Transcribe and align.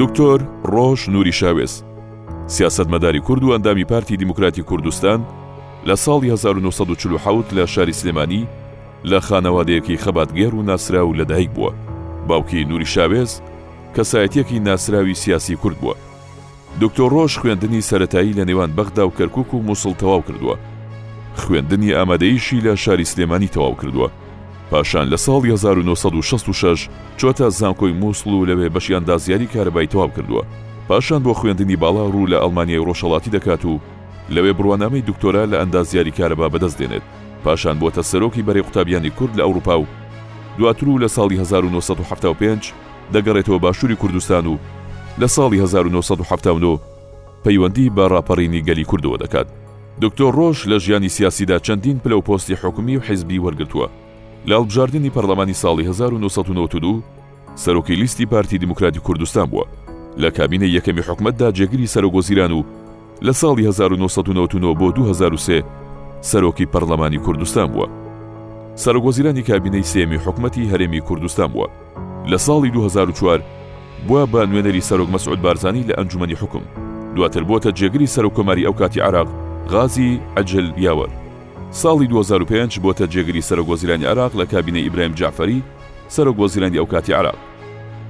دکتۆر 0.00 0.40
ڕۆژ 0.72 1.08
نووری 1.08 1.32
شاوێز 1.32 1.72
سیاستمەداری 2.56 3.20
کورد 3.26 3.42
و 3.44 3.52
ئەندامی 3.58 3.84
پارتی 3.84 4.16
دیموکراتی 4.16 4.62
کوردستان 4.70 5.24
لە 5.86 5.90
ساڵی 6.04 6.24
1940 6.30 7.42
لە 7.52 7.66
شاری 7.68 7.92
سلێمانی 7.92 8.46
لە 9.04 9.20
خانەوادەیەکی 9.22 9.96
خەباتگەر 10.04 10.54
و 10.54 10.62
ناسرا 10.62 11.06
و 11.08 11.14
لەدایک 11.14 11.48
بووە 11.56 11.72
باوکی 12.28 12.64
نووری 12.64 12.86
شاوێز 12.94 13.40
کەسایەتێکی 13.96 14.52
ناسراوی 14.60 15.14
سیاسی 15.14 15.56
کورد 15.56 15.76
بووە 15.82 15.96
دکتۆر 16.80 17.10
ڕۆژ 17.10 17.32
خوێندنی 17.38 17.80
سەتایی 17.82 18.32
لە 18.36 18.44
نێوان 18.44 18.70
بەغدا 18.76 19.04
و 19.06 19.12
کەرکک 19.18 19.54
و 19.54 19.62
مووسڵ 19.66 19.92
تەواو 20.00 20.22
کردووە 20.28 20.56
خوێندنی 21.36 21.90
ئامادەیشی 21.94 22.60
لە 22.60 22.74
شاری 22.84 23.04
سلێمانی 23.04 23.48
تەواو 23.48 23.74
کردووە 23.80 24.08
پاشان 24.70 25.08
لە 25.10 25.16
ساڵ 25.16 25.44
1966 25.46 26.88
چۆتە 27.18 27.48
زانکۆی 27.50 27.92
مووسڵ 28.00 28.26
و 28.32 28.44
لەوێ 28.46 28.68
بەشیاندازیاری 28.74 29.46
کارەبای 29.54 29.86
تەواو 29.90 30.12
کردووە 30.16 30.42
پاشان 30.88 31.22
بۆ 31.24 31.34
خوێندنی 31.38 31.76
باڵا 31.76 32.04
ڕوو 32.12 32.26
لە 32.26 32.38
ئەلمانیای 32.42 32.84
ڕۆژەڵاتی 32.86 33.30
دەکات 33.36 33.64
و 33.64 33.78
لەوێ 34.30 34.52
بڕوانامەی 34.58 35.00
دکتۆرا 35.08 35.46
لە 35.50 35.56
ئەندازیاری 35.60 36.10
کارەبا 36.18 36.48
بەدەست 36.52 36.78
دێنێت 36.80 37.02
پاشان 37.44 37.78
بۆتە 37.80 38.02
سەرۆکی 38.12 38.42
بەری 38.46 38.60
قوتابیانی 38.62 39.10
کورد 39.10 39.32
لە 39.34 39.40
ئەوروپا 39.42 39.78
و 39.80 39.86
دواتر 40.58 40.88
و 40.88 40.98
لە 41.06 41.10
ساڵی 41.10 41.38
1975 41.38 42.72
دەگەڕێتەوە 43.12 43.58
باشووری 43.60 43.96
کوردستان 43.96 44.46
و 44.46 44.56
لە 45.20 45.26
ساڵی 45.36 45.60
1970 45.60 46.80
پەیوەندی 47.44 47.90
بە 47.96 48.08
ڕاپەڕینی 48.12 48.60
گەلی 48.66 48.84
کوردەوە 48.84 49.16
دەکات 49.22 49.46
دکتۆر 50.02 50.32
ڕۆژ 50.34 50.58
لە 50.66 50.76
ژیانی 50.78 51.08
سیاسیدا 51.08 51.58
چەندین 51.58 51.98
پلە 52.04 52.12
و 52.16 52.20
پۆستی 52.22 52.54
حکومی 52.64 52.96
و 52.96 53.00
حیزبی 53.00 53.38
وەرگتووە 53.42 53.88
لە 54.46 54.54
ئەڵبژاردننی 54.56 55.10
پەرلەمانی 55.10 55.54
ساڵی 55.62 55.80
1992 55.84 57.02
سەرۆکی 57.64 57.90
لیستی 57.94 58.26
پارتی 58.26 58.58
دیموکراتی 58.58 59.00
کوردستان 59.00 59.46
بووە 59.50 59.66
لە 60.22 60.30
کابینە 60.38 60.64
یەکەمی 60.66 61.02
حکومتدا 61.08 61.50
جێگیری 61.52 61.86
سەرۆگۆزیران 61.88 62.52
و 62.52 62.62
لە 63.26 63.32
ساڵی 63.32 63.60
1992 63.66 64.74
بۆ 64.74 64.92
2023 64.94 65.62
سەرۆکی 66.22 66.66
پەرلەمانی 66.72 67.18
کوردستان 67.18 67.66
بووە 67.72 67.86
سەرۆگۆزیرانی 68.76 69.42
کابینەی 69.48 69.82
سێمی 69.84 70.16
حکومەتی 70.26 70.70
هەرێمی 70.70 71.00
کوردستان 71.00 71.46
بووە 71.52 71.68
لە 72.30 72.38
ساڵی 72.38 72.70
2004 72.70 73.42
بووە 74.08 74.24
بە 74.32 74.46
نوێنەری 74.46 74.80
سەرۆک 74.82 75.08
مەسعود 75.14 75.42
بارزانانی 75.42 75.82
لە 75.88 75.94
ئەنجومی 75.98 76.34
حکم 76.34 76.60
دواتر 77.16 77.42
بۆتە 77.44 77.70
جێگری 77.78 78.06
سەرۆکۆماری 78.06 78.64
ئەو 78.66 78.72
کاتی 78.72 79.00
عراق 79.00 79.28
غازی 79.70 80.20
ئەجل 80.36 80.66
یاوەر 80.76 81.08
ساڵی 81.76 82.06
2005 82.08 82.78
بۆتە 82.80 83.06
جێگری 83.12 83.42
سەرۆگۆزیلانی 83.44 84.04
عراق 84.08 84.32
لە 84.42 84.46
کابینە 84.52 84.76
ئیبراهیم 84.80 85.12
جافەری 85.14 85.62
سەرۆگۆزیلندی 86.10 86.78
ئەو 86.80 86.86
کاتی 86.86 87.12
عراق 87.12 87.36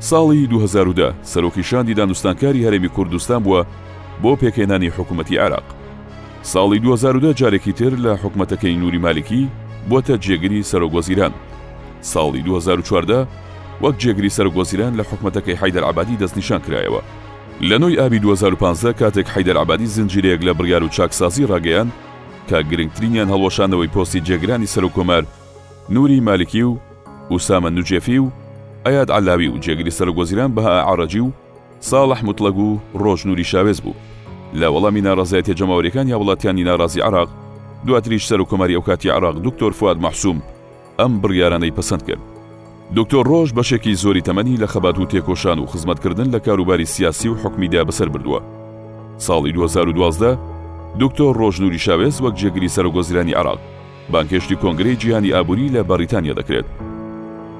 ساڵی 0.00 0.46
2010 0.46 1.14
سەرۆکی 1.22 1.62
شاندی 1.64 1.94
دانوستانکاری 1.94 2.64
هەرێمی 2.64 2.88
کوردستان 2.88 3.42
بووە 3.44 3.66
بۆ 4.22 4.36
پێکێنانی 4.42 4.90
حکوومەتتی 4.98 5.32
عراق 5.36 5.64
ساڵی 6.44 6.78
2010 6.82 7.34
جارێکی 7.36 7.72
تر 7.72 7.90
لە 7.96 8.18
حکوومەتەکەی 8.22 8.78
نووری 8.80 8.98
مالکی 8.98 9.48
بۆتە 9.90 10.14
جێگری 10.24 10.62
سەرۆگۆزیران 10.70 11.32
ساڵی 12.02 12.42
2014 12.42 13.26
وەک 13.82 13.94
جێگری 13.98 14.30
سەرگۆزیران 14.30 14.96
لە 14.98 15.02
حکوومەتەکەی 15.10 15.58
حیدەر 15.62 15.82
عبادی 15.84 16.16
دەستنیشان 16.20 16.60
کرایەوە 16.66 17.02
لە 17.62 17.78
نوۆی 17.80 17.98
ئابی 17.98 18.18
2015 18.18 18.92
کاتێک 18.92 19.26
حیدەر 19.34 19.56
عبادی 19.56 19.86
زنجیرەیەک 19.86 20.40
لە 20.42 20.52
بڕیار 20.58 20.82
و 20.84 20.88
چاکسازی 20.88 21.46
ڕاگەیان 21.46 21.88
کە 22.50 22.58
گرنگترینیان 22.70 23.28
هەڵوەشانەوەی 23.34 23.92
پۆستی 23.94 24.20
جێگرانی 24.26 24.66
سەرکۆمەر 24.74 25.24
نوری 25.90 26.20
مالکی 26.20 26.62
و 26.62 26.76
ئوسامە 27.30 27.70
نوجێفی 27.76 28.18
و 28.18 28.28
ئەیاد 28.86 29.10
علاوی 29.18 29.48
و 29.48 29.60
جێگری 29.62 29.90
سەرگۆزیران 29.98 30.54
بەها 30.56 30.74
عراجی 30.92 31.20
و 31.20 31.30
ساڵح 31.90 32.20
مطلەگ 32.28 32.56
و 32.66 32.78
ڕۆژ 32.94 33.26
نووری 33.26 33.44
شاوێز 33.44 33.80
بوو 33.82 33.94
لە 34.54 34.66
وەڵامی 34.72 35.00
ناڕازایەتی 35.06 35.54
جەماوەریەکان 35.58 36.06
یا 36.08 36.18
وڵاتیانی 36.20 36.64
ناڕازی 36.68 37.00
عراق 37.04 37.28
دواتریش 37.86 38.26
سەر 38.26 38.40
و 38.40 38.44
کۆماری 38.44 38.76
ئەوکاتی 38.76 39.10
عراق 39.10 39.36
دکتۆر 39.42 39.72
فواد 39.72 39.98
مەحسووم 40.00 40.38
ئەم 41.00 41.12
بڕیارانەی 41.22 41.70
پسند 41.78 42.02
کرد 42.06 42.22
دکتۆر 42.96 43.24
ڕۆژ 43.30 43.50
بەشێکی 43.58 43.94
زۆری 44.02 44.22
تەمەنی 44.22 44.56
لە 44.60 44.66
خەبات 44.66 44.98
و 44.98 45.04
تێکۆشان 45.06 45.58
و 45.58 45.66
خزمەتکردن 45.66 46.34
لە 46.38 46.40
کاروباری 46.46 46.84
سیاسی 46.84 47.28
و 47.28 47.34
حکمیدا 47.34 47.82
بەسەر 47.84 48.08
بردووە 48.14 48.40
ساڵی 49.26 49.52
2012 49.54 50.38
دکتۆر 51.00 51.34
ڕۆژنووری 51.38 51.78
شاوێز 51.78 52.16
وەک 52.20 52.34
جێگری 52.40 52.68
سەرۆگۆزیرانی 52.74 53.34
عراق 53.36 53.58
بانکێشتی 54.12 54.56
کۆنگری 54.62 54.96
جیهانی 55.00 55.32
ئابووری 55.32 55.72
لە 55.76 55.82
بەریتانیا 55.90 56.34
دەکرێت 56.40 56.66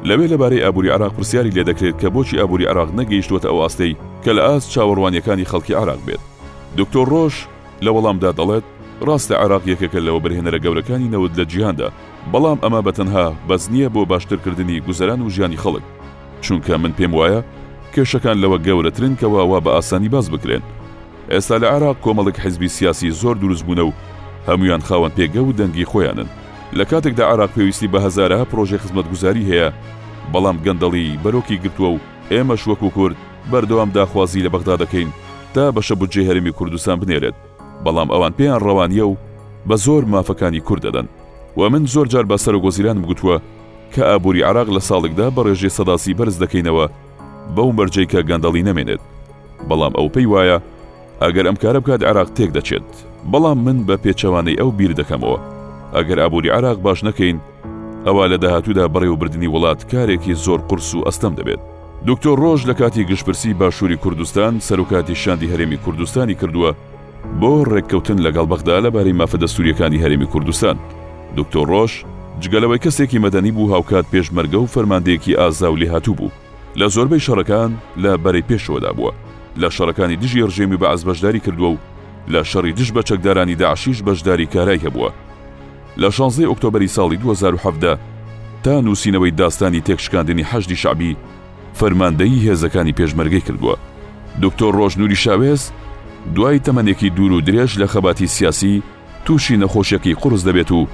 لەوێ 0.09 0.27
لەبارەی 0.33 0.63
ئابووری 0.65 0.91
عراق 0.91 1.13
پرسیاری 1.17 1.51
لێ 1.57 1.65
دەکرێت 1.71 1.97
کە 2.03 2.09
بۆچی 2.15 2.39
ئابووری 2.41 2.67
عراق 2.71 2.89
نەگەیشتوەتە 3.01 3.47
ئەو 3.51 3.61
ئاستەی 3.63 3.93
کە 4.25 4.31
لە 4.37 4.43
ئاس 4.49 4.65
چاوەڕوانیەکانی 4.75 5.49
خەڵکی 5.51 5.75
عراق 5.83 6.01
بێت 6.07 6.23
دکتۆر 6.79 7.07
ڕۆژ 7.15 7.35
لە 7.85 7.91
وەڵامدا 7.95 8.31
دەڵێت 8.39 8.65
ڕاستە 9.09 9.35
عراق 9.45 9.63
یەکەکە 9.73 9.99
لەوە 10.07 10.21
بەرهێنەرە 10.25 10.59
گەورەکانی 10.65 11.11
نەوت 11.15 11.33
لە 11.39 11.45
جیهاندا 11.53 11.89
بەڵام 12.33 12.59
ئەمە 12.65 12.81
بەتەنها 12.87 13.27
بەس 13.49 13.65
نییە 13.73 13.89
بۆ 13.95 14.03
باشترکردنی 14.13 14.79
گوزەران 14.87 15.21
و 15.23 15.31
ژیانی 15.35 15.61
خەڵک 15.63 15.85
چونکە 16.45 16.75
من 16.83 16.93
پێم 16.99 17.13
وایە 17.19 17.41
کێشەکان 17.95 18.37
لەوە 18.43 18.59
گەورەترن 18.67 19.13
کەوا 19.21 19.43
وا 19.51 19.59
بە 19.65 19.71
ئاسانی 19.77 20.09
باز 20.15 20.27
بکرێن 20.31 20.63
ئێستا 21.35 21.59
لە 21.61 21.65
عراق 21.75 21.97
کۆمەڵک 22.05 22.37
حزبی 22.45 22.69
سیاسی 22.69 23.11
زۆر 23.11 23.37
دروست 23.41 23.65
بوون 23.65 23.79
و 23.79 23.93
هەمویان 24.47 24.81
خاوەن 24.89 25.13
پێگە 25.19 25.39
و 25.39 25.53
دەنگی 25.53 25.85
خۆیانن 25.91 26.27
لە 26.75 26.85
کاتێکدا 26.85 27.21
عراق 27.21 27.51
پێویستی 27.57 27.89
بە 27.93 27.97
هزارها 27.99 28.45
پرۆژێ 28.51 28.77
خزمەتگوزاری 28.83 29.47
هەیە 29.51 29.69
بەڵام 30.33 30.57
گەندەڵی 30.65 31.19
بەرۆکی 31.25 31.57
گرتووە 31.65 31.89
و 31.97 31.99
ئێمە 32.31 32.55
شوەک 32.65 32.83
و 32.83 32.91
کورد 32.91 33.17
بەردەوام 33.51 33.91
داخوازی 33.95 34.45
لە 34.45 34.49
بەغدا 34.51 34.77
دەکەین 34.83 35.11
تا 35.55 35.73
بەشە 35.77 35.95
بجێ 36.01 36.23
هەرمی 36.29 36.53
کوردستان 36.53 37.01
بنێرێت 37.01 37.37
بەڵام 37.85 38.09
ئەوان 38.13 38.33
پێیان 38.39 38.61
ڕەوانیە 38.67 39.05
و 39.11 39.17
بە 39.69 39.77
زۆر 39.85 40.03
مافەکانی 40.13 40.63
کوردەدەن 40.69 41.07
و 41.57 41.61
من 41.73 41.87
زۆر 41.87 42.07
جار 42.13 42.25
بەسەر 42.31 42.55
و 42.55 42.63
گۆزیران 42.67 43.01
گوتووە 43.09 43.37
کە 43.95 44.01
ئابووری 44.09 44.43
عراق 44.43 44.69
لە 44.77 44.81
ساڵێکدا 44.89 45.27
بە 45.35 45.41
ڕێژێ 45.47 45.71
سەداسی 45.79 46.15
بەرز 46.19 46.37
دەکەینەوە 46.43 46.85
بەو 47.57 47.71
مەرجەی 47.79 48.07
کە 48.13 48.19
گەندەڵی 48.29 48.63
نەمێنێت 48.69 49.03
بەڵام 49.69 49.93
ئەو 49.99 50.09
پێی 50.15 50.27
وایە 50.33 50.59
ئەگەر 51.27 51.45
ئەم 51.51 51.57
کارە 51.63 51.79
بکات 51.83 52.03
عراق 52.07 52.29
تێک 52.37 52.51
دەچێت 52.57 52.87
بەڵام 53.33 53.59
من 53.67 53.79
بە 53.87 53.97
پێچەوانەی 54.05 54.59
ئەو 54.61 54.71
بیر 54.79 54.93
دەکەمەوە 55.01 55.39
ئەگەر 55.97 56.19
ئابووری 56.23 56.51
عراق 56.57 56.79
باش 56.85 57.01
نەکەین 57.07 57.39
ئەوە 58.07 58.25
لە 58.33 58.37
داهاتوودا 58.43 58.85
بەڕێوەبردننی 58.95 59.53
وڵات 59.55 59.81
کارێکی 59.93 60.35
زۆر 60.45 60.61
قرس 60.69 60.91
و 60.95 61.05
ئەستەم 61.07 61.35
دەبێت 61.41 61.61
دکتۆر 62.07 62.37
ڕۆژ 62.45 62.61
لە 62.71 62.75
کاتی 62.81 63.05
گشتپرسی 63.11 63.55
باشووری 63.61 63.97
کوردستان 64.03 64.53
سەرکاتی 64.69 65.15
شاندی 65.23 65.51
هەرێمی 65.53 65.79
کوردستانی 65.85 66.37
کردووە 66.41 66.71
بۆ 67.41 67.51
ڕێککەوتن 67.73 68.19
لەگەڵ 68.27 68.47
بەغدا 68.51 68.77
لەبارەی 68.85 69.19
مافەدە 69.21 69.49
سووریەکانی 69.55 70.03
هەرێمی 70.05 70.31
کوردستان 70.33 70.77
دکتۆر 71.39 71.67
ڕۆژ 71.73 71.93
جگەلەوەی 72.43 72.83
کەسێکی 72.85 73.23
مەدەنی 73.25 73.53
بوو 73.57 73.73
هاوکات 73.75 74.07
پێشمەرگە 74.15 74.59
و 74.63 74.67
فەرماندەیەکی 74.75 75.37
ئازاولی 75.41 75.87
هاتوو 75.93 76.15
بوو 76.19 76.33
لە 76.81 76.87
زۆربەی 76.95 77.25
شەڕەکان 77.27 77.71
لە 78.03 78.11
بەری 78.25 78.45
پێشەوەدا 78.51 78.93
بووە 78.99 79.13
لە 79.61 79.69
شەڕەکانی 79.71 80.17
دژی 80.23 80.43
ڕژێمی 80.47 80.77
بە 80.79 80.87
ئازبەشداری 80.91 81.41
کردووە 81.41 81.69
و 81.71 81.77
لە 82.29 82.45
شەڕی 82.47 82.73
دش 82.79 82.93
بە 82.93 83.03
چەکدارانی 83.03 83.55
داعشیش 83.55 84.03
بەشداری 84.03 84.47
کارای 84.55 84.79
هەبووە 84.85 85.11
لە 85.99 86.09
16 86.13 86.47
ئۆکتۆبری 86.47 86.89
ساڵی 86.97 87.17
2017 87.17 87.99
تا 88.63 88.81
نووسینەوەی 88.81 89.33
داستانی 89.37 89.81
تێکشکاندنی 89.87 90.43
هەشتی 90.53 90.77
شعبی 90.77 91.17
فەرماندەی 91.81 92.43
هێزەکانی 92.49 92.95
پێشمەرگەی 92.99 93.43
کردووە 93.49 93.77
دکتۆر 94.43 94.73
ڕۆژنووری 94.81 95.17
شاوێز 95.17 95.71
دوای 96.35 96.59
تەمەنێکی 96.59 97.11
دوور 97.17 97.33
و 97.33 97.41
درێژ 97.41 97.75
لە 97.79 97.87
خەباتی 97.87 98.27
سیاسی 98.27 98.83
تووشی 99.25 99.57
نەخۆشیەکەی 99.59 100.15
قرس 100.21 100.43
دەبێت 100.49 100.73
و 100.73 100.87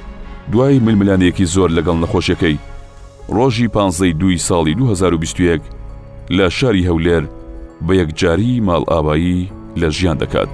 دوای 0.52 0.78
ململانەیەکی 0.78 1.44
زۆر 1.54 1.68
لەگەڵ 1.76 1.96
نەخۆشیەکەی 2.04 2.56
ڕۆژی 3.28 3.68
پانزەی 3.74 4.12
دوی 4.12 4.38
ساڵی 4.38 4.74
2021 4.78 5.62
لە 6.30 6.48
شاری 6.48 6.86
هەولێر 6.88 7.24
بە 7.86 7.92
یەکجاری 8.02 8.62
ماڵ 8.66 8.82
ئاوایی 8.90 9.38
لە 9.80 9.88
ژیان 9.96 10.16
دەکات. 10.22 10.50